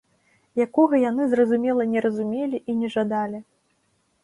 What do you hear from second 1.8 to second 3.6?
не разумелі і не жадалі.